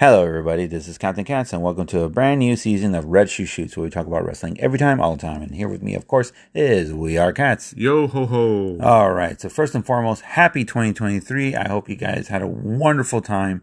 [0.00, 0.64] Hello, everybody.
[0.64, 3.76] This is Captain Cats, and welcome to a brand new season of Red Shoe Shoots,
[3.76, 5.42] where we talk about wrestling every time, all the time.
[5.42, 7.74] And here with me, of course, is We Are Cats.
[7.76, 8.78] Yo ho ho.
[8.80, 9.38] All right.
[9.38, 11.54] So first and foremost, happy 2023.
[11.54, 13.62] I hope you guys had a wonderful time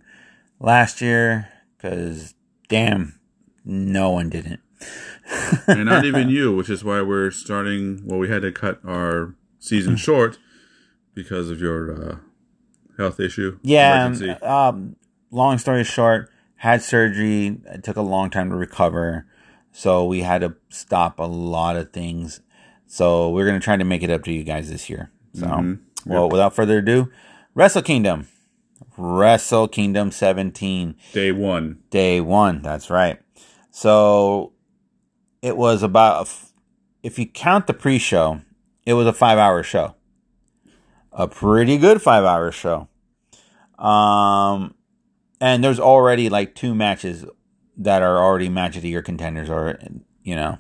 [0.60, 2.36] last year, because
[2.68, 3.20] damn,
[3.66, 4.60] no one didn't.
[5.68, 8.04] and not even you, which is why we're starting.
[8.06, 10.38] Well, we had to cut our season short
[11.16, 12.18] because of your uh,
[12.96, 13.58] health issue.
[13.64, 14.06] Yeah.
[14.06, 14.30] emergency.
[14.44, 14.96] Um,
[15.32, 17.59] long story short, had surgery.
[17.66, 19.26] It took a long time to recover.
[19.72, 22.41] So we had to stop a lot of things.
[22.88, 25.12] So we're going to try to make it up to you guys this year.
[25.34, 25.80] So, Mhm.
[26.05, 27.12] well, without further ado,
[27.53, 28.27] Wrestle Kingdom.
[28.98, 31.80] Wrestle Kingdom 17, Day one.
[31.91, 32.62] day one.
[32.64, 33.20] That's right.
[33.70, 34.53] So
[35.44, 36.52] it was about, a f-
[37.03, 38.41] if you count the pre show,
[38.86, 39.94] it was a five hour show.
[41.12, 42.88] A pretty good five hour show.
[43.78, 44.73] Um,
[45.40, 47.26] and there's already like two matches
[47.78, 49.80] that are already match of the year contenders, or
[50.23, 50.58] you know,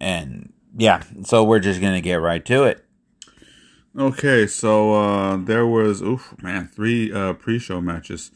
[0.00, 2.84] and yeah, so we're just gonna get right to it.
[3.96, 8.30] Okay, so uh, there was oof man three uh, pre-show matches.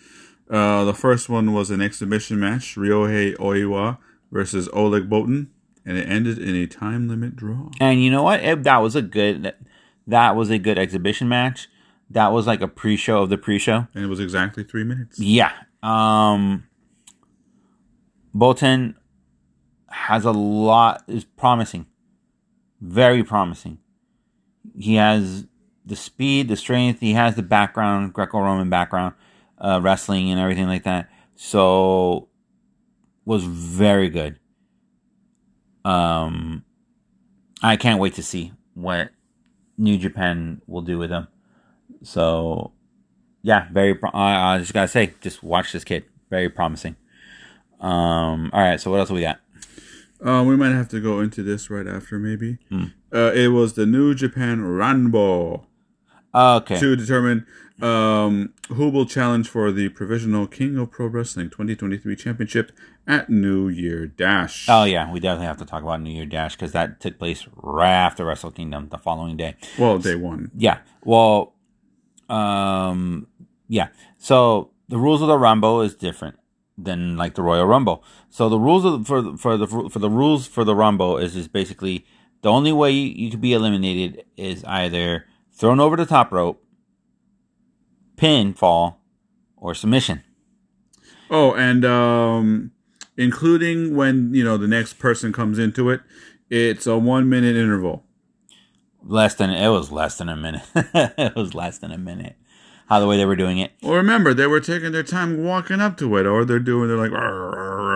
[0.49, 3.99] Uh, the first one was an exhibition match: Ryohei Oiwa
[4.31, 5.49] versus Oleg Boltin,
[5.85, 7.71] and it ended in a time limit draw.
[7.81, 8.45] And you know what?
[8.45, 9.55] It, that was a good.
[10.07, 11.69] That was a good exhibition match.
[12.11, 13.87] That was like a pre-show of the pre-show.
[13.95, 15.19] And it was exactly three minutes.
[15.19, 15.53] Yeah.
[15.83, 16.67] Um
[18.35, 18.95] Boltin
[19.89, 21.87] has a lot is promising.
[22.81, 23.79] Very promising.
[24.79, 25.47] He has
[25.85, 29.15] the speed, the strength, he has the background, Greco-Roman background,
[29.59, 31.09] uh wrestling and everything like that.
[31.35, 32.29] So
[33.25, 34.39] was very good.
[35.85, 36.65] Um
[37.63, 39.11] I can't wait to see what
[39.79, 41.27] New Japan will do with him.
[42.07, 42.73] So
[43.43, 43.95] yeah, very.
[43.95, 46.05] Pro- I, I just gotta say, just watch this kid.
[46.31, 46.97] Very promising.
[47.81, 48.51] Um.
[48.53, 48.81] All right.
[48.81, 49.41] So what else we got?
[50.25, 52.59] Uh, we might have to go into this right after, maybe.
[53.13, 55.65] Uh, it was the New Japan Ranbo.
[56.35, 56.79] Okay.
[56.79, 57.47] to determine
[57.81, 62.73] um, who will challenge for the provisional King of Pro Wrestling 2023 Championship
[63.07, 64.67] at New Year Dash.
[64.69, 67.47] Oh yeah, we definitely have to talk about New Year Dash because that took place
[67.55, 69.57] right after Wrestle Kingdom the following day.
[69.79, 70.51] Well, day one.
[70.57, 70.79] Yeah.
[71.05, 71.55] Well.
[72.29, 73.27] Um.
[73.69, 73.89] Yeah.
[74.19, 76.37] So the rules of the Rumble is different
[76.79, 78.05] than like the Royal Rumble.
[78.31, 81.49] So the rules of, for for the for the rules for the Rumble is is
[81.49, 82.07] basically
[82.43, 86.63] the only way you, could be eliminated is either thrown over the top rope,
[88.17, 88.97] pinfall,
[89.57, 90.23] or submission.
[91.31, 92.71] Oh, and um,
[93.17, 96.03] including when you know the next person comes into it,
[96.51, 98.05] it's a one minute interval.
[99.05, 100.63] Less than it was less than a minute.
[100.75, 102.37] it was less than a minute.
[102.89, 103.73] How the way they were doing it.
[103.83, 106.97] Well, remember they were taking their time walking up to it, or they're doing they're
[106.97, 107.11] like,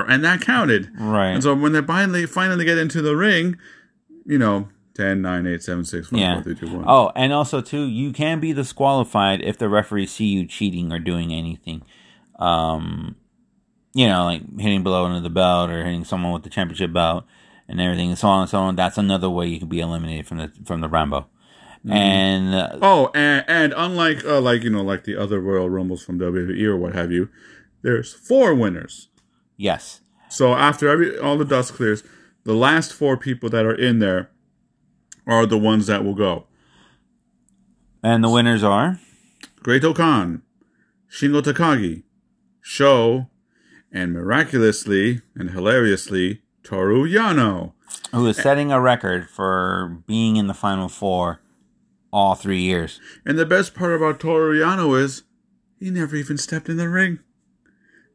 [0.09, 0.91] and that counted.
[0.99, 1.31] Right.
[1.31, 3.56] And so when they finally finally get into the ring,
[4.27, 6.34] you know, 10, 9, 8, 7, 6, 5, Yeah.
[6.43, 6.84] 4, 3, 2, 1.
[6.89, 10.99] Oh, and also too, you can be disqualified if the referees see you cheating or
[10.99, 11.83] doing anything.
[12.39, 13.15] Um,
[13.94, 17.25] you know, like hitting below under the belt or hitting someone with the championship belt
[17.71, 18.77] and everything, and so on and so on.
[18.77, 21.27] That's another way you can be eliminated from the from the Ranbo.
[21.89, 26.03] And uh, Oh, and, and unlike uh, like you know like the other Royal Rumbles
[26.03, 27.31] from WWE or what have you,
[27.83, 29.09] there's four winners.
[29.57, 32.03] yes, So after every all the dust clears,
[32.45, 34.31] the last four people that are in there
[35.27, 36.47] are the ones that will go.
[38.03, 38.99] and the winners are
[39.63, 40.43] Great Okan,
[41.11, 42.03] Shingo Takagi,
[42.61, 43.29] Sho,
[43.93, 47.72] and miraculously and hilariously Toru Yano.
[48.12, 51.41] who is setting a record for being in the final four
[52.12, 53.00] all three years.
[53.25, 55.22] And the best part about Toru Yano is
[55.78, 57.21] he never even stepped in the ring.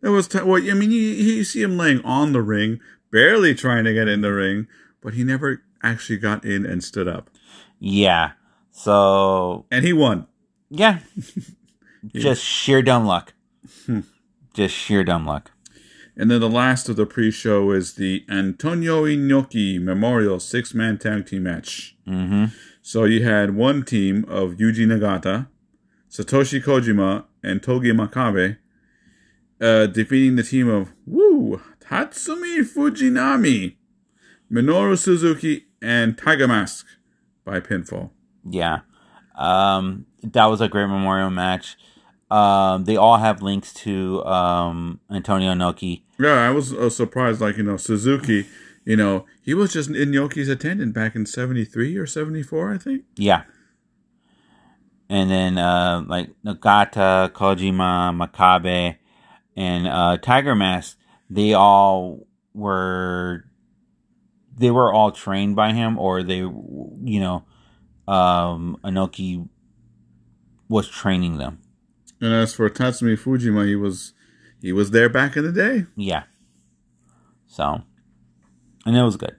[0.04, 2.80] It was t- well, I mean, you, you see him laying on the ring,
[3.12, 4.68] barely trying to get in the ring,
[5.02, 7.30] but he never actually got in and stood up.
[7.80, 8.32] Yeah.
[8.72, 10.28] So And he won.
[10.70, 11.00] yeah,
[12.08, 13.34] just sheer dumb luck.
[13.86, 14.02] Hmm.
[14.54, 15.52] just sheer dumb luck.
[16.18, 21.44] And then the last of the pre-show is the Antonio Inoki Memorial six-man tag team
[21.44, 21.96] match.
[22.08, 22.46] Mm-hmm.
[22.82, 25.48] So you had one team of Yuji Nagata,
[26.10, 28.58] Satoshi Kojima, and Togi Makabe
[29.60, 33.76] uh, defeating the team of Woo Tatsumi Fujinami,
[34.52, 36.86] Minoru Suzuki, and Tiger Mask
[37.44, 38.12] by pinfall.
[38.44, 38.80] Yeah.
[39.38, 41.76] Um, that was a great memorial match.
[42.36, 46.02] Um, they all have links to um, Antonio Inoki.
[46.20, 47.40] Yeah, I was uh, surprised.
[47.40, 48.46] Like you know, Suzuki,
[48.84, 53.04] you know, he was just in Yoki's attendant back in '73 or '74, I think.
[53.16, 53.44] Yeah.
[55.08, 58.98] And then uh, like Nagata, Kojima, Makabe.
[59.56, 60.98] and uh, Tiger Mask,
[61.30, 63.46] they all were
[64.58, 67.46] they were all trained by him, or they, you know,
[68.10, 69.48] um, Inoki
[70.68, 71.62] was training them.
[72.22, 74.14] And as for Tatsumi Fujima, he was
[74.62, 75.86] he was there back in the day.
[75.96, 76.24] Yeah.
[77.48, 77.82] So,
[78.86, 79.36] and it was good.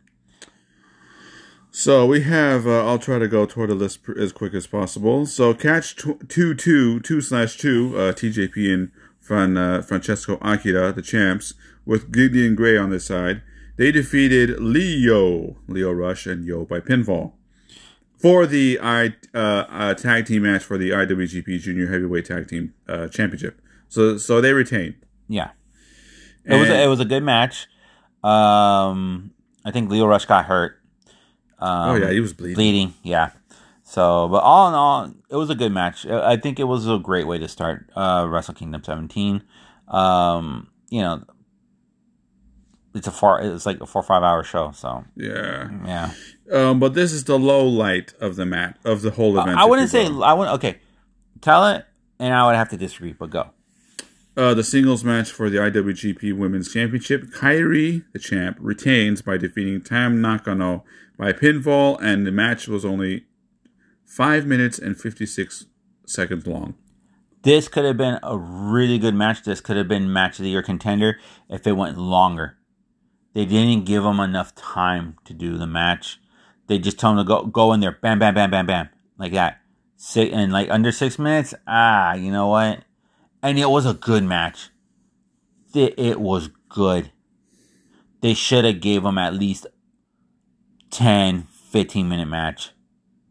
[1.71, 2.67] So we have.
[2.67, 5.27] Uh, I'll try to go toward the list pr- as quick as possible.
[5.27, 7.95] So catch tw- two two two slash two.
[7.97, 8.91] Uh, TJP and
[9.21, 13.43] Fran, uh, Francesco Akira, the champs, with Gideon Gray on this side.
[13.77, 17.33] They defeated Leo, Lio Rush, and Yo by pinfall
[18.27, 22.75] for the I uh, uh, tag team match for the IWGP Junior Heavyweight Tag Team
[22.89, 23.61] uh, Championship.
[23.89, 24.95] So so they retained.
[25.29, 25.51] Yeah.
[26.45, 27.67] It was a, it was a good match.
[28.25, 29.33] Um,
[29.65, 30.81] I think Lio Rush got hurt.
[31.59, 32.55] Um, Oh yeah, he was bleeding.
[32.57, 32.95] bleeding.
[33.03, 33.31] Yeah.
[33.85, 36.05] So, but all in all, it was a good match.
[36.07, 39.43] I think it was a great way to start uh, Wrestle Kingdom 17.
[39.89, 41.23] Um, you know,
[42.95, 43.41] it's a four.
[43.41, 44.73] It's like a four or five hour show.
[44.73, 45.69] So Yeah.
[45.85, 46.11] yeah,
[46.53, 49.59] Um, but this is the low light of the mat of the whole event.
[49.59, 50.07] I wouldn't say.
[50.07, 50.55] I wouldn't.
[50.57, 50.79] Okay,
[51.41, 51.85] talent,
[52.19, 53.13] and I would have to disagree.
[53.13, 53.51] But go.
[54.37, 59.81] Uh, the singles match for the IWGP Women's Championship, Kairi, the champ, retains by defeating
[59.81, 60.85] Tam Nakano
[61.17, 63.25] by pinfall, and the match was only
[64.05, 65.67] five minutes and fifty six
[66.07, 66.75] seconds long.
[67.43, 69.43] This could have been a really good match.
[69.45, 72.59] This could have been match of the year contender if it went longer.
[73.35, 76.19] They didn't give them enough time to do the match.
[76.67, 79.33] They just told them to go go in there, bam, bam, bam, bam, bam, like
[79.33, 79.61] that.
[79.97, 81.55] Six and like under six minutes.
[81.67, 82.85] Ah, you know what?
[83.43, 84.71] And it was a good match.
[85.75, 87.13] It, it was good.
[88.21, 89.67] They should have gave them at least
[90.91, 92.71] 10, 15 minute match.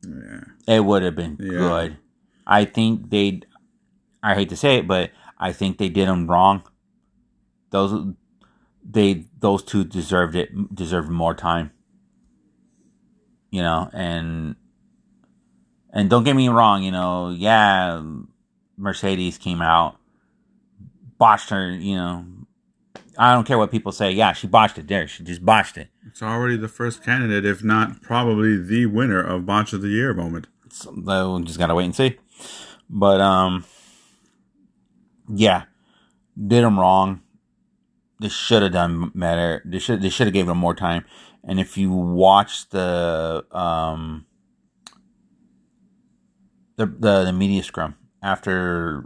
[0.08, 0.42] Yeah.
[0.76, 1.50] It would have been Yeah.
[1.58, 1.98] good.
[2.48, 3.42] I think they.
[4.22, 6.64] I hate to say it, but I think they did them wrong.
[7.72, 8.14] Those
[8.88, 11.72] they those two deserved it deserved more time.
[13.56, 14.57] You know, and
[15.94, 16.84] and don't get me wrong.
[16.84, 18.04] You know, yeah,
[18.75, 19.96] Mercedes came out,
[21.18, 21.72] botched her.
[21.72, 22.25] You know,
[23.18, 24.12] I don't care what people say.
[24.12, 24.90] Yeah, she botched it.
[24.90, 25.88] There, she just botched it.
[26.06, 30.13] It's already the first candidate, if not probably the winner of Botch of the Year
[30.13, 30.48] moment.
[30.69, 30.92] So
[31.38, 32.18] we just gotta wait and see.
[32.90, 33.63] But um,
[35.30, 35.63] yeah,
[36.36, 37.22] did them wrong.
[38.19, 39.62] They should have done better.
[39.63, 41.06] They should they should have gave them more time.
[41.45, 44.25] And if you watch the um
[46.75, 49.06] the the, the media scrum after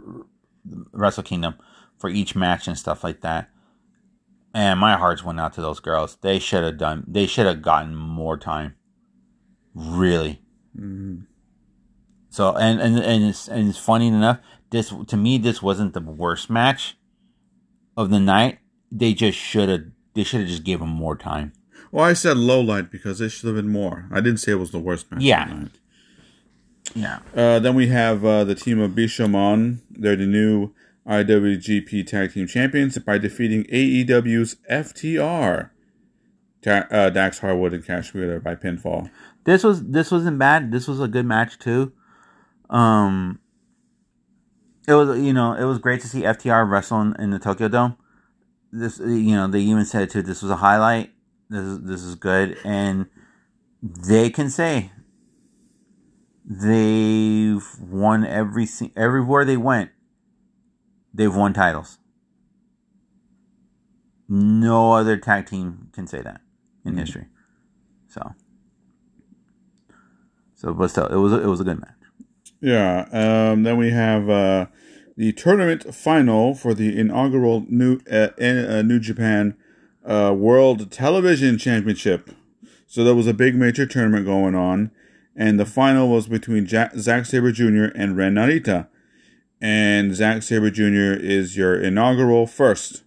[0.92, 1.54] Wrestle Kingdom
[1.98, 3.50] for each match and stuff like that,
[4.54, 6.16] and my hearts went out to those girls.
[6.20, 7.04] They should have done.
[7.06, 8.74] They should have gotten more time.
[9.74, 10.42] Really.
[12.30, 14.38] So and and and it's and it's funny enough.
[14.70, 16.96] This to me, this wasn't the worst match
[17.96, 18.58] of the night.
[18.90, 19.82] They just should have.
[20.14, 21.52] They should have just given more time.
[21.92, 24.06] Well, I said low light because it should have been more.
[24.10, 25.22] I didn't say it was the worst match.
[25.22, 25.44] Yeah.
[25.44, 25.70] of the night.
[26.94, 27.18] Yeah.
[27.34, 29.78] Uh, then we have uh, the team of Bishamon.
[29.90, 30.72] They're the new
[31.06, 35.70] IWGP Tag Team Champions by defeating AEW's FTR.
[36.62, 39.10] Ta- uh, Dax Harwood and Cash Wheeler by pinfall.
[39.44, 40.70] This was this wasn't bad.
[40.70, 41.92] This was a good match too.
[42.68, 43.40] Um,
[44.86, 47.68] it was you know it was great to see FTR wrestle in, in the Tokyo
[47.68, 47.96] Dome.
[48.70, 51.10] This you know they even said too this was a highlight.
[51.50, 53.06] This is this is good, and
[53.82, 54.92] they can say
[56.44, 59.90] they've won every everywhere they went.
[61.12, 61.98] They've won titles.
[64.28, 66.40] No other tag team can say that
[66.84, 67.26] in history.
[68.06, 68.34] So.
[70.54, 71.96] So, but still, it was a, it was a good match.
[72.60, 73.08] Yeah.
[73.10, 74.66] Um, then we have uh,
[75.16, 79.56] the tournament final for the inaugural New uh, in, uh, New Japan
[80.04, 82.30] uh, World Television Championship.
[82.86, 84.90] So there was a big major tournament going on,
[85.36, 87.86] and the final was between Jack, Zack Sabre Jr.
[87.94, 88.88] and Ren Narita.
[89.60, 91.20] And Zack Sabre Jr.
[91.20, 93.04] is your inaugural first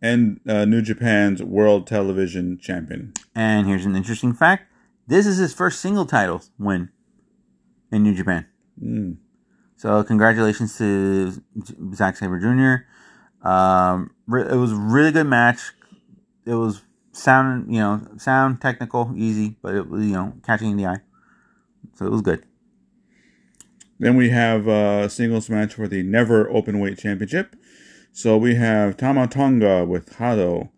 [0.00, 3.12] and uh, New Japan's World Television Champion.
[3.34, 4.70] And here's an interesting fact:
[5.06, 6.90] this is his first single title win
[7.90, 8.46] in New Japan.
[8.82, 9.16] Mm.
[9.76, 11.32] So, congratulations to
[11.94, 13.48] Zack Sabre Jr.
[13.48, 15.72] Um, it was a really good match.
[16.48, 20.86] It was sound, you know, sound technical, easy, but it was you know catching the
[20.86, 21.00] eye.
[21.94, 22.44] So it was good.
[23.98, 27.56] Then we have a singles match for the Never Open Weight Championship.
[28.12, 30.70] So we have Tamatonga with Hado,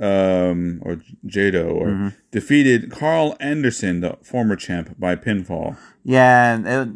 [0.00, 5.76] um, or Jado, or defeated Karl Anderson, the former champ, by pinfall.
[6.02, 6.88] Yeah, it,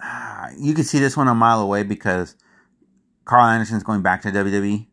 [0.58, 2.36] you could see this one a mile away because
[3.24, 4.86] Karl Anderson's going back to WWE.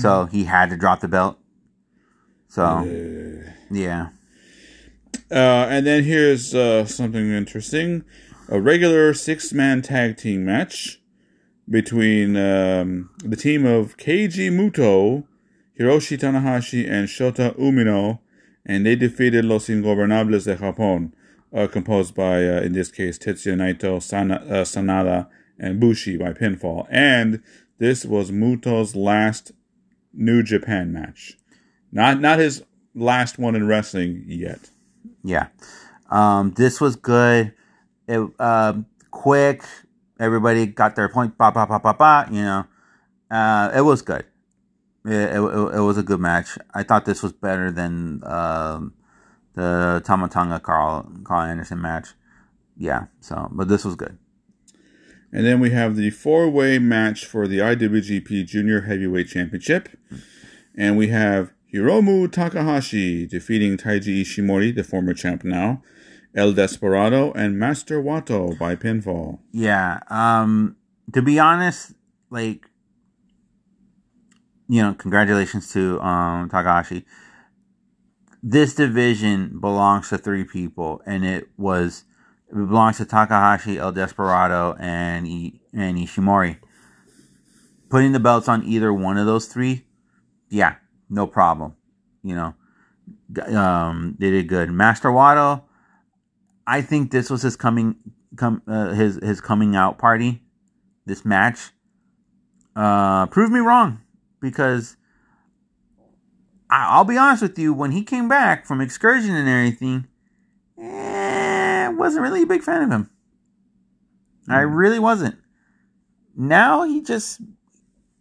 [0.00, 1.38] so he had to drop the belt.
[2.52, 4.08] So yeah,
[5.30, 8.04] Uh, and then here's uh, something interesting:
[8.50, 11.00] a regular six-man tag team match
[11.66, 15.24] between um, the team of Keiji Muto,
[15.80, 18.18] Hiroshi Tanahashi, and Shota Umino,
[18.66, 21.12] and they defeated Los Ingobernables de Japón,
[21.54, 25.28] uh, composed by, uh, in this case, Tetsuya Naito, Sana, uh, Sanada,
[25.58, 26.86] and Bushi by pinfall.
[26.90, 27.42] And
[27.78, 29.52] this was Muto's last
[30.12, 31.38] New Japan match,
[31.92, 34.70] not not his last one in wrestling yet.
[35.22, 35.48] yeah.
[36.10, 37.54] Um, this was good.
[38.08, 39.62] It um quick.
[40.18, 41.38] Everybody got their point.
[41.38, 42.28] Ba ba ba ba ba.
[42.30, 42.64] You know,
[43.30, 44.24] uh, it was good.
[45.04, 46.58] It, it, it was a good match.
[46.74, 48.94] I thought this was better than um,
[49.54, 52.08] the Tamatanga Karl Karl Anderson match.
[52.76, 53.06] Yeah.
[53.20, 54.18] So, but this was good.
[55.32, 59.88] And then we have the four way match for the IWGP Junior Heavyweight Championship.
[60.76, 65.82] And we have Hiromu Takahashi defeating Taiji Ishimori, the former champ now,
[66.34, 69.38] El Desperado, and Master Wato by pinfall.
[69.52, 70.00] Yeah.
[70.08, 70.76] Um
[71.12, 71.94] to be honest,
[72.30, 72.66] like
[74.68, 77.06] you know, congratulations to um Takahashi.
[78.42, 82.04] This division belongs to three people and it was
[82.50, 85.26] it belongs to Takahashi, El Desperado, and
[85.72, 86.58] and Ishimori.
[87.88, 89.86] Putting the belts on either one of those three,
[90.50, 90.76] yeah,
[91.12, 91.76] no problem.
[92.22, 92.54] You know,
[93.56, 94.70] um, they did good.
[94.70, 95.62] Master Wato,
[96.66, 97.96] I think this was his coming
[98.36, 100.42] come uh, his his coming out party.
[101.04, 101.70] This match
[102.74, 104.00] uh, proved me wrong
[104.40, 104.96] because
[106.70, 107.74] I, I'll be honest with you.
[107.74, 110.06] When he came back from excursion and everything,
[110.80, 113.10] eh, wasn't really a big fan of him.
[114.48, 115.36] I really wasn't.
[116.36, 117.40] Now he just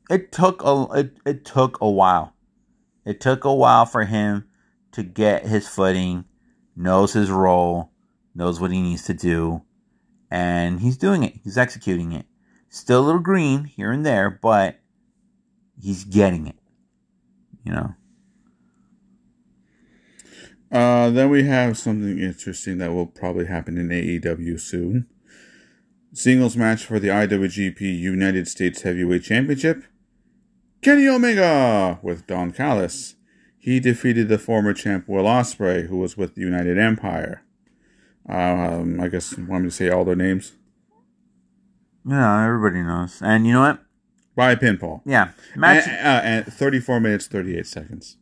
[0.09, 2.33] it took a it, it took a while.
[3.05, 4.45] It took a while for him
[4.91, 6.25] to get his footing,
[6.75, 7.91] knows his role,
[8.35, 9.63] knows what he needs to do,
[10.29, 11.35] and he's doing it.
[11.43, 12.25] He's executing it.
[12.69, 14.79] Still a little green here and there, but
[15.81, 16.55] he's getting it.
[17.65, 17.95] You know.
[20.71, 25.07] Uh, then we have something interesting that will probably happen in AEW soon.
[26.13, 29.83] Singles match for the IWGP United States Heavyweight Championship.
[30.81, 33.15] Kenny Omega with Don Callis.
[33.59, 37.43] He defeated the former champ Will Ospreay, who was with the United Empire.
[38.27, 40.53] Um, I guess you want me to say all their names
[42.07, 43.19] Yeah, everybody knows.
[43.21, 43.83] And you know what?
[44.35, 45.01] by pinfall.
[45.05, 48.17] Yeah, match And, uh, and 34 minutes 38 seconds.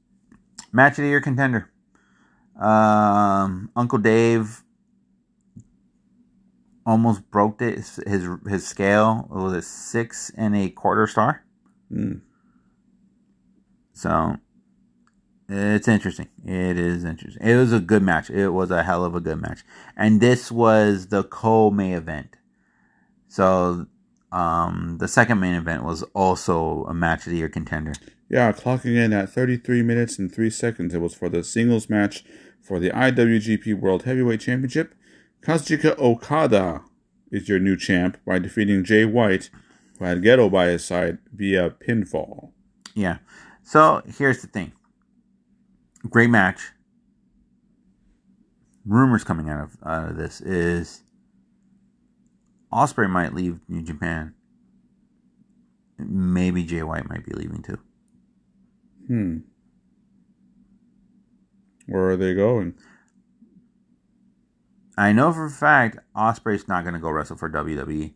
[0.71, 1.69] match of the year contender.
[2.59, 4.63] Um, Uncle Dave
[6.85, 7.75] almost broke it.
[7.75, 11.45] His his, his scale it was a six and a quarter star.
[11.91, 12.21] Mm.
[13.99, 14.37] So
[15.49, 16.29] it's interesting.
[16.45, 17.45] It is interesting.
[17.45, 18.29] It was a good match.
[18.29, 19.59] It was a hell of a good match.
[19.97, 22.37] And this was the co main event.
[23.27, 23.87] So
[24.31, 27.91] um the second main event was also a match of the year contender.
[28.29, 30.93] Yeah, clocking in at 33 minutes and 3 seconds.
[30.93, 32.23] It was for the singles match
[32.61, 34.95] for the IWGP World Heavyweight Championship.
[35.41, 36.83] Kazuchika Okada
[37.31, 39.49] is your new champ by defeating Jay White,
[39.97, 42.51] who had Gedo by his side via pinfall.
[42.95, 43.17] Yeah.
[43.69, 44.71] So here's the thing.
[46.09, 46.71] Great match.
[48.83, 51.03] Rumors coming out of out of this is
[52.73, 54.33] Ospreay might leave New Japan.
[55.99, 57.77] Maybe Jay White might be leaving too.
[59.05, 59.37] Hmm.
[61.85, 62.73] Where are they going?
[64.97, 68.15] I know for a fact Ospreay's not gonna go wrestle for WWE.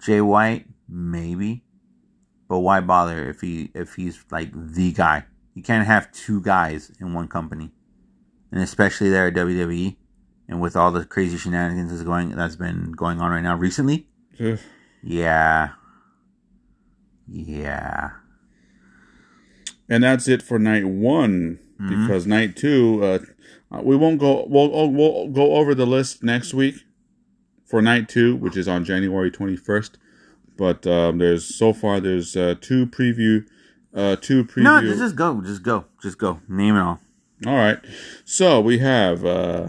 [0.00, 1.65] Jay White, maybe.
[2.48, 5.24] But why bother if he if he's like the guy?
[5.54, 7.72] You can't have two guys in one company.
[8.52, 9.96] And especially there at WWE
[10.48, 14.06] and with all the crazy shenanigans that's going that's been going on right now recently.
[15.02, 15.70] Yeah.
[17.28, 18.10] Yeah.
[19.88, 21.58] And that's it for night one.
[22.06, 23.18] Because night two, uh,
[23.70, 24.46] uh, we won't go.
[24.48, 26.76] We'll, we'll we'll go over the list next week
[27.66, 29.98] for night two, which is on January twenty first.
[30.56, 33.44] But um, there's so far there's uh, two preview,
[33.94, 34.62] uh, two preview.
[34.62, 35.40] No, just, just go.
[35.42, 35.84] Just go.
[36.02, 36.40] Just go.
[36.48, 37.00] Name it all.
[37.46, 37.78] All right.
[38.24, 39.68] So we have uh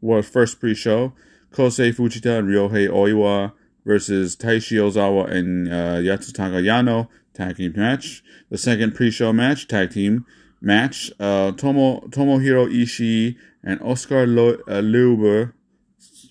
[0.00, 1.12] what first pre-show
[1.52, 3.52] Kosei Fujita and Ryohei Oiwa
[3.84, 8.22] versus Taishi Ozawa and uh, Yasutaka Yano tag team match.
[8.50, 10.26] The second pre-show match tag team
[10.60, 15.54] match uh, Tomo Tomohiro Ishii and Oscar Lo- uh, Luber.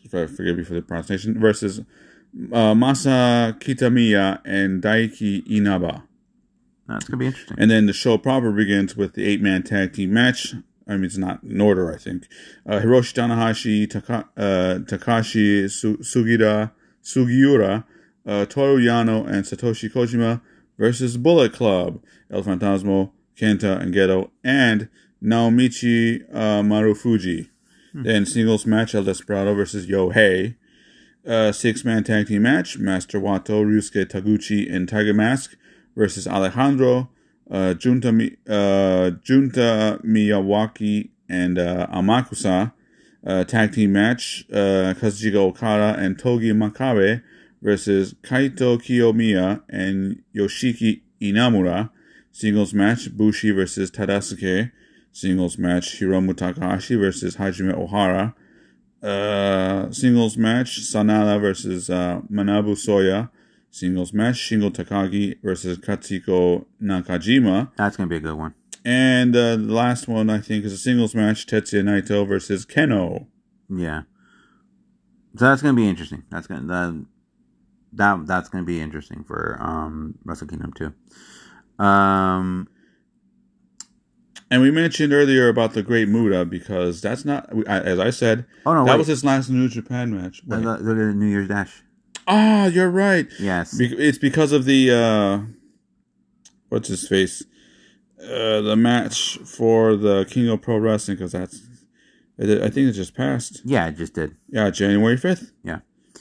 [0.09, 1.39] Forgive me for the pronunciation.
[1.39, 1.81] Versus
[2.51, 6.03] uh, Masa Kitamiya and Daiki Inaba.
[6.87, 7.57] That's gonna be interesting.
[7.59, 10.53] And then the show proper begins with the eight man tag team match.
[10.87, 12.27] I mean, it's not in order, I think.
[12.67, 16.71] Uh, Hiroshi Tanahashi, Taka, uh, Takashi Su- Sugira,
[17.03, 17.85] Sugiura,
[18.25, 20.41] uh, Toru Yano, and Satoshi Kojima
[20.77, 24.89] versus Bullet Club, El Fantasmo, Kenta, and Gedo, and
[25.23, 27.49] Naomichi uh, Marufuji.
[27.93, 30.55] Then singles match El Desperado versus Yohei.
[31.27, 35.55] Uh, six man tag team match Master Wato, Ryusuke Taguchi, and Tiger Mask
[35.95, 37.09] versus Alejandro,
[37.51, 38.09] uh, Junta,
[38.49, 42.73] uh, Junta Miyawaki, and uh, Amakusa.
[43.25, 47.21] Uh, tag team match uh, Kazuchika Okada and Togi Makabe
[47.61, 51.91] versus Kaito Kiyomiya and Yoshiki Inamura.
[52.31, 54.71] Singles match Bushi versus Tadasuke.
[55.11, 58.33] Singles match Hiromu Takahashi versus Hajime Ohara.
[59.01, 63.29] Uh, singles match Sanada versus uh, Manabu Soya.
[63.71, 67.71] Singles match Shingo Takagi versus Katsuhiko Nakajima.
[67.77, 68.53] That's gonna be a good one.
[68.83, 73.27] And uh, the last one, I think, is a singles match Tetsuya Naito versus Kenoh.
[73.69, 74.01] Yeah.
[75.37, 76.23] So that's gonna be interesting.
[76.29, 77.05] That's gonna that
[77.93, 80.93] that that's gonna be interesting for um Wrestle Kingdom too.
[81.83, 82.67] Um.
[84.51, 88.73] And we mentioned earlier about the Great Muta because that's not, as I said, Oh
[88.73, 88.83] no!
[88.85, 88.97] that wait.
[88.99, 90.41] was his last New Japan match.
[90.45, 91.81] Look at the New Year's Dash.
[92.27, 93.27] Ah, you're right.
[93.39, 93.73] Yes.
[93.77, 95.39] Be- it's because of the uh,
[96.69, 97.43] what's his face,
[98.21, 101.61] uh, the match for the King of Pro Wrestling because that's,
[102.39, 103.61] I think it just passed.
[103.65, 104.35] yeah, it just did.
[104.49, 105.51] Yeah, January fifth.
[105.63, 105.79] Yeah.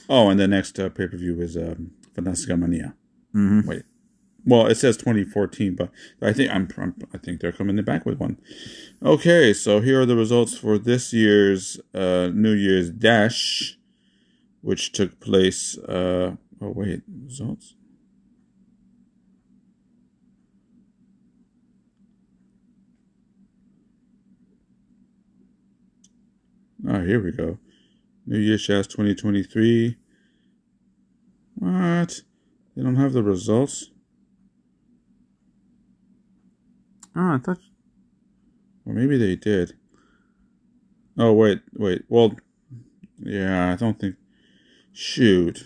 [0.09, 2.95] Oh, and the next uh, pay per view is um, Fantastica Mania.
[3.35, 3.67] Mm-hmm.
[3.69, 3.83] Wait,
[4.45, 8.19] well, it says 2014, but I think I'm, I'm I think they're coming back with
[8.19, 8.39] one.
[9.03, 13.77] Okay, so here are the results for this year's uh, New Year's Dash,
[14.61, 15.77] which took place.
[15.77, 17.75] Uh, oh wait, results.
[26.87, 27.59] Oh, here we go.
[28.25, 29.97] New Year's Dash 2023.
[31.55, 32.21] What?
[32.75, 33.90] They don't have the results?
[37.15, 37.59] Oh, I thought.
[38.85, 39.73] Or maybe they did.
[41.17, 42.03] Oh, wait, wait.
[42.09, 42.35] Well,
[43.19, 44.15] yeah, I don't think.
[44.93, 45.65] Shoot.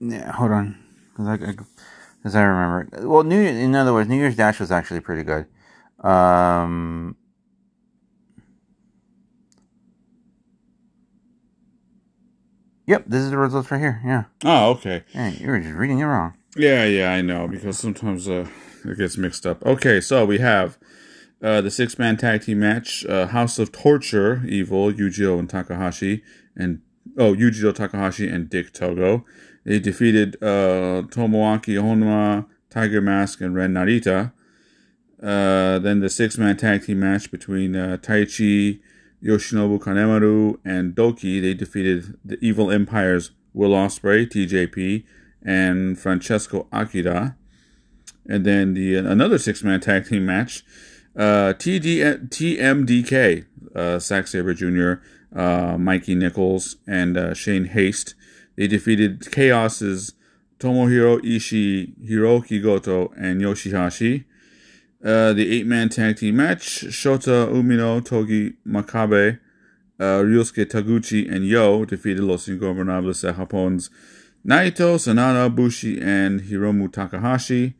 [0.00, 3.06] Yeah, hold on, because I, because I remember.
[3.08, 5.46] Well, New in other words, New Year's Dash was actually pretty good.
[6.06, 7.16] Um.
[12.86, 14.02] Yep, this is the results right here.
[14.04, 15.04] Yeah, Oh, okay.
[15.14, 16.34] yeah, you were just reading it wrong.
[16.56, 18.46] Yeah, yeah, I know, because sometimes uh,
[18.84, 19.64] it gets mixed up.
[19.64, 20.78] Okay, so we have
[21.42, 26.22] uh, the six man tag team match uh, House of Torture, Evil, Yujiro and Takahashi,
[26.56, 26.80] and
[27.18, 29.24] oh, Yujiro Takahashi and Dick Togo.
[29.64, 34.32] They defeated uh, Tomoaki Honma, Tiger Mask, and Ren Narita.
[35.22, 38.80] Uh, then the six man tag team match between uh, Taichi,
[39.22, 41.40] Yoshinobu Kanemaru, and Doki.
[41.40, 45.04] They defeated the Evil Empire's Will Ospreay, TJP,
[45.44, 47.36] and Francesco Akira.
[48.28, 50.64] And then the another six man tag team match,
[51.16, 54.94] uh, TD, TMDK, uh, Zack Sabre Jr.,
[55.34, 58.14] uh, Mikey Nichols, and uh, Shane Haste.
[58.56, 60.14] They defeated Chaos's
[60.58, 64.24] Tomohiro Ishii, Hiroki Goto, and Yoshihashi.
[65.04, 69.40] Uh, the eight man tag team match, Shota Umino, Togi Makabe,
[69.98, 73.90] uh, Ryusuke Taguchi, and Yo defeated Los Ingobernables de Japon's
[74.46, 77.74] Naito, Sanada, Bushi, and Hiromu Takahashi.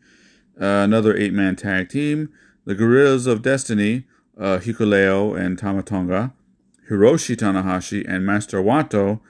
[0.60, 2.28] Uh, another eight man tag team,
[2.64, 4.04] the Guerrillas of Destiny,
[4.38, 6.32] uh, Hikuleo and Tamatonga,
[6.90, 9.20] Hiroshi Tanahashi, and Master Wato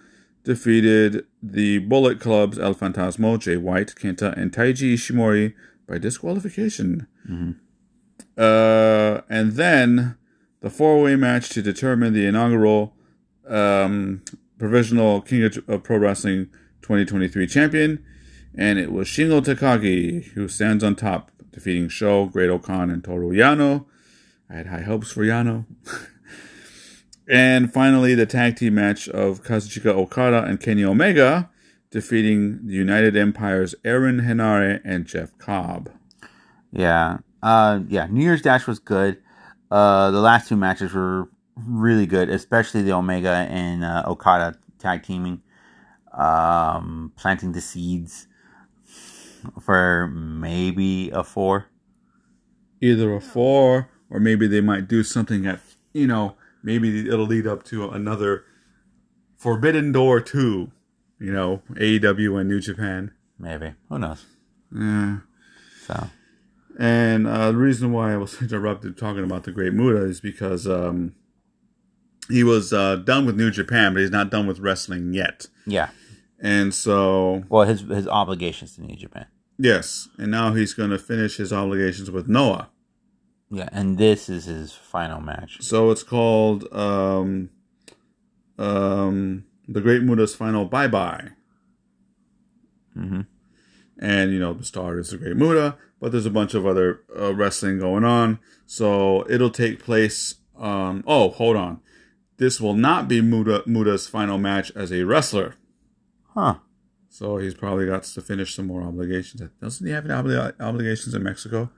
[0.45, 5.55] defeated the Bullet Club's El Fantasmo, Jay White, Kenta, and Taiji Ishimori
[5.87, 7.07] by disqualification.
[8.37, 10.17] Uh, and then
[10.61, 12.95] the four way match to determine the inaugural
[13.49, 14.23] um,
[14.59, 16.47] provisional King of Pro Wrestling
[16.83, 18.05] 2023 champion.
[18.55, 23.31] And it was Shingo Takagi who stands on top, defeating Sho, Great Okan, and Toru
[23.31, 23.87] Yano.
[24.51, 25.65] I had high hopes for Yano.
[27.29, 31.49] and finally, the tag team match of Kazuchika Okada and Kenny Omega,
[31.91, 35.91] defeating the United Empire's Aaron Henare and Jeff Cobb.
[36.71, 37.19] Yeah.
[37.43, 38.07] Uh, yeah.
[38.11, 39.19] New Year's Dash was good.
[39.71, 45.03] Uh, the last two matches were really good, especially the Omega and uh, Okada tag
[45.03, 45.41] teaming,
[46.12, 48.29] um, planting the seeds
[49.61, 51.67] for maybe a four.
[52.81, 55.61] either a four or maybe they might do something at
[55.93, 58.45] you know maybe it'll lead up to another
[59.37, 60.71] forbidden door 2
[61.19, 63.13] You know, AEW and New Japan.
[63.39, 63.75] Maybe.
[63.89, 64.25] Who knows?
[64.75, 65.19] Yeah.
[65.87, 66.09] So
[66.79, 70.67] And uh, the reason why I was interrupted talking about the Great Muta is because
[70.67, 71.15] um,
[72.29, 75.47] he was uh, done with New Japan, but he's not done with wrestling yet.
[75.67, 75.91] yeah.
[76.45, 79.27] And so, Well, his his obligations to New Japan.
[79.59, 82.69] yes, and now he's going to finish his obligations with Noah.
[83.49, 85.59] Yeah, and this is his final match.
[85.63, 87.51] So it's called um,
[88.59, 91.29] um, the Great Muta's final bye bye.
[92.97, 93.27] Mhm.
[93.99, 97.01] And you know the star is the Great Muta, but there's a bunch of other
[97.19, 98.39] uh, wrestling going on.
[98.67, 100.37] So it'll take place.
[100.59, 101.81] Um, oh, hold on.
[102.39, 105.55] This will not be Muta Muta's final match as a wrestler.
[106.35, 106.55] Huh.
[107.09, 109.42] So he's probably got to finish some more obligations.
[109.61, 111.71] Doesn't he have any obli- obligations in Mexico?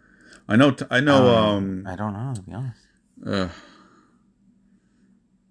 [0.48, 0.70] I know.
[0.70, 1.34] T- I know.
[1.34, 2.80] Um, I don't know to be honest.
[3.26, 3.48] uh,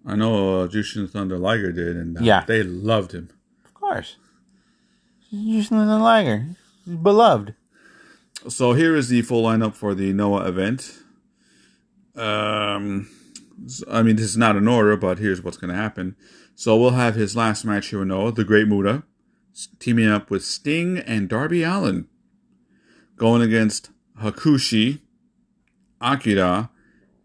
[0.05, 2.43] I know uh, Jushin Thunder Liger did, and uh, Yeah.
[2.45, 3.29] they loved him.
[3.65, 4.17] Of course.
[5.29, 6.45] Usually Thunder Liger.
[7.01, 7.55] Beloved.
[8.49, 10.99] So here is the full lineup for the Noah event.
[12.15, 13.09] Um,
[13.89, 16.15] I mean, this is not an order, but here's what's going to happen.
[16.55, 19.03] So we'll have his last match here with Noah, the Great Muta,
[19.79, 22.07] teaming up with Sting and Darby Allin,
[23.17, 23.89] going against
[24.21, 24.99] Hakushi,
[25.99, 26.69] Akira,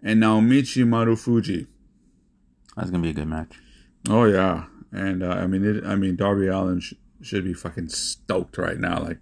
[0.03, 1.67] and Naomichi Marufuji.
[2.77, 3.59] That's gonna be a good match.
[4.09, 7.89] Oh yeah, and uh, I mean, it, I mean, Darby Allin sh- should be fucking
[7.89, 9.01] stoked right now.
[9.03, 9.19] Like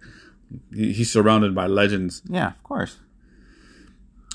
[0.73, 2.21] he- he's surrounded by legends.
[2.29, 2.97] Yeah, of course.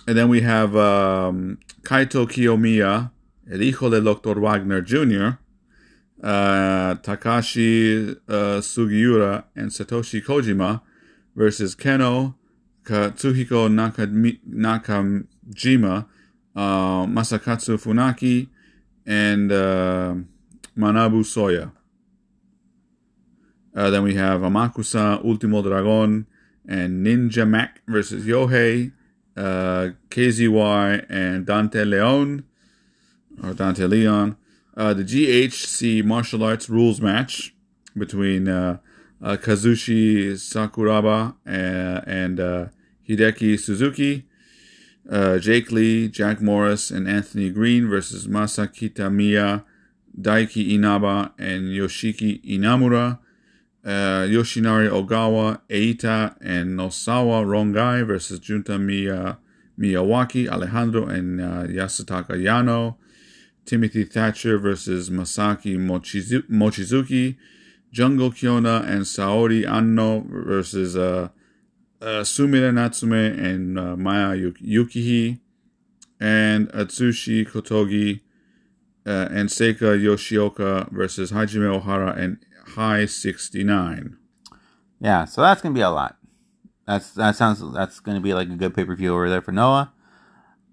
[0.06, 3.12] And then we have um, Kaito Kiyomiya,
[3.50, 4.34] El Hijo de Dr.
[4.40, 5.38] Wagner Jr.,
[6.22, 10.80] uh, Takashi uh, Sugiura, and Satoshi Kojima
[11.34, 12.34] versus Kenoh,
[12.84, 16.06] Katsuhiko Nakami- Nakajima,
[16.54, 18.48] uh, Masakatsu Funaki,
[19.06, 20.14] and uh,
[20.76, 21.72] Manabu Soya.
[23.74, 26.26] Uh, then we have Amakusa Ultimo Dragon
[26.68, 28.92] and Ninja Mack versus Yohei,
[29.36, 32.44] uh, KZY, and Dante Leon,
[33.42, 34.36] or Dante Leon.
[34.76, 37.54] Uh, the GHC martial arts rules match
[37.96, 38.78] between uh,
[39.22, 42.66] uh, Kazushi Sakuraba and, and uh,
[43.08, 44.26] Hideki Suzuki.
[45.10, 49.64] Uh, Jake Lee, Jack Morris, and Anthony Green versus Masa Kitamiya,
[50.18, 53.18] Daiki Inaba, and Yoshiki Inamura
[53.84, 59.38] uh, Yoshinari Ogawa, Eita, and Nosawa Rongai versus Junta Miya,
[59.78, 62.96] Miyawaki, Alejandro, and uh, Yasutaka Yano.
[63.64, 67.36] Timothy Thatcher versus Masaki Mochizu- Mochizuki.
[67.90, 71.28] Jungle Kyona and Saori Anno versus uh,
[72.00, 75.40] uh, Sumire Natsume and uh, Maya Yuk- Yukihi.
[76.18, 78.20] And Atsushi Kotogi
[79.06, 82.38] uh, and Seika Yoshioka versus Hajime Ohara and
[82.74, 84.16] High 69.
[85.00, 86.16] Yeah, so that's gonna be a lot.
[86.86, 89.50] That's that sounds that's gonna be like a good pay per view over there for
[89.50, 89.92] Noah.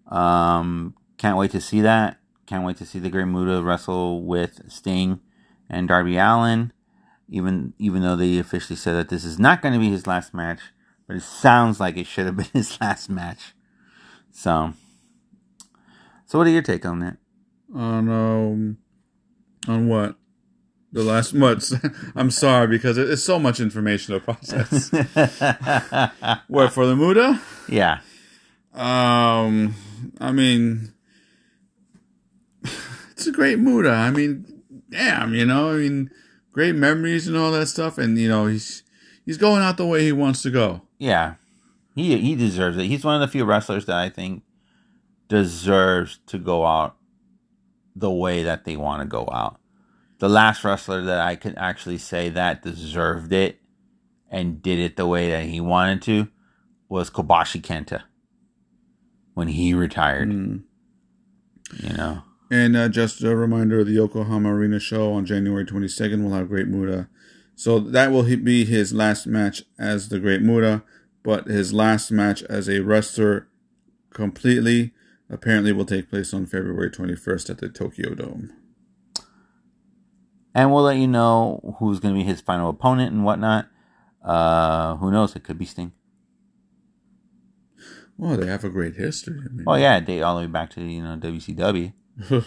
[0.07, 2.18] Um, can't wait to see that.
[2.49, 5.19] Can't wait to see the Great Muta wrestle with Sting
[5.69, 6.73] and Darby Allin.
[7.29, 10.33] Even even though they officially said that this is not going to be his last
[10.33, 10.59] match,
[11.07, 13.53] but it sounds like it should have been his last match.
[14.31, 14.73] So,
[16.25, 17.17] so what are your take on that?
[17.75, 18.77] On, um,
[19.67, 20.15] on what?
[20.91, 21.71] The last months.
[22.15, 24.89] I'm sorry because it's so much information to process.
[26.47, 27.39] what, for the Muta?
[27.67, 27.99] yeah,
[28.73, 29.75] Um,
[30.19, 30.93] I mean,
[33.19, 33.91] it's a great Muta.
[33.91, 36.09] I mean, damn, you know, I mean,
[36.53, 37.97] great memories and all that stuff.
[37.97, 38.83] And, you know, he's,
[39.25, 40.83] he's going out the way he wants to go.
[40.99, 41.35] yeah,
[41.95, 42.85] he he deserves it.
[42.85, 44.43] He's one of the few wrestlers that I think
[45.27, 46.95] deserves to go out
[47.93, 49.59] the way that they want to go out.
[50.19, 53.59] The last wrestler that I could actually say that deserved it
[54.29, 56.29] and did it the way that he wanted to
[56.87, 58.03] was Kobashi Kenta
[59.33, 60.29] when he retired.
[60.29, 60.63] Mm.
[61.83, 66.33] You know, And uh, just a reminder, the Yokohama Arena show on January 22nd will
[66.33, 67.07] have Great Muta.
[67.55, 70.81] So that will be his last match as the Great Muta,
[71.23, 73.47] but his last match as a wrestler
[74.11, 74.93] completely
[75.29, 78.51] apparently will take place on February 21st at the Tokyo Dome.
[80.55, 83.67] and we'll let you know who's going to be his final opponent and whatnot.
[84.23, 85.35] Uh, who knows?
[85.35, 85.91] It could be Sting.
[88.17, 89.39] Well, they have a great history.
[89.45, 91.93] I mean, Oh yeah, date all the way back to you know WCW.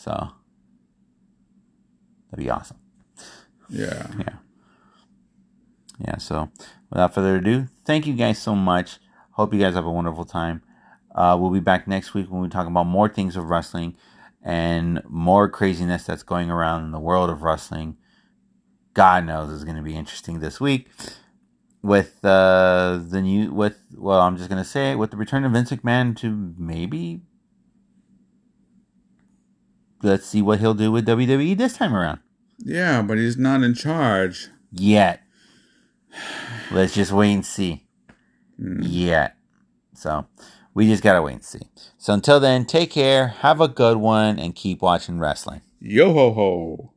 [0.00, 0.30] So
[2.30, 2.78] that'd be awesome.
[3.68, 4.06] yeah.
[4.18, 4.36] Yeah.
[5.98, 6.16] Yeah.
[6.16, 6.50] So
[6.88, 8.98] without further ado, thank you guys so much.
[9.32, 10.62] Hope you guys have a wonderful time.
[11.14, 13.94] Uh, we'll be back next week when we talk about more things of wrestling
[14.42, 17.98] and more craziness that's going around in the world of wrestling.
[18.94, 20.88] God knows is going to be interesting this week
[21.82, 25.44] with uh, the new with well, I'm just going to say it with the return
[25.44, 27.20] of Vince McMahon to maybe
[30.02, 32.20] let's see what he'll do with WWE this time around.
[32.58, 35.22] Yeah, but he's not in charge yet.
[36.70, 37.86] Let's just wait and see.
[38.60, 38.80] Mm.
[38.82, 39.36] Yet.
[39.94, 40.26] So
[40.74, 41.62] we just gotta wait and see.
[41.98, 45.62] So until then, take care, have a good one, and keep watching wrestling.
[45.80, 46.92] Yo ho ho.